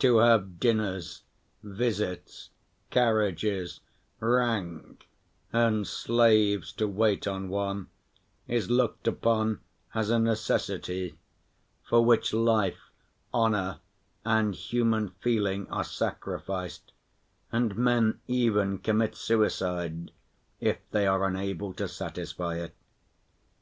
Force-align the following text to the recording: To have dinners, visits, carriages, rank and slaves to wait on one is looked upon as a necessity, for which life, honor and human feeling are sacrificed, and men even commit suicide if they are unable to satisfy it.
To 0.00 0.18
have 0.18 0.60
dinners, 0.60 1.22
visits, 1.62 2.50
carriages, 2.90 3.80
rank 4.20 5.08
and 5.50 5.86
slaves 5.86 6.74
to 6.74 6.86
wait 6.86 7.26
on 7.26 7.48
one 7.48 7.88
is 8.46 8.68
looked 8.68 9.08
upon 9.08 9.60
as 9.94 10.10
a 10.10 10.18
necessity, 10.18 11.16
for 11.88 12.04
which 12.04 12.34
life, 12.34 12.90
honor 13.32 13.80
and 14.26 14.54
human 14.54 15.08
feeling 15.22 15.66
are 15.70 15.84
sacrificed, 15.84 16.92
and 17.50 17.74
men 17.74 18.20
even 18.26 18.76
commit 18.76 19.16
suicide 19.16 20.10
if 20.60 20.76
they 20.90 21.06
are 21.06 21.24
unable 21.26 21.72
to 21.72 21.88
satisfy 21.88 22.56
it. 22.58 22.74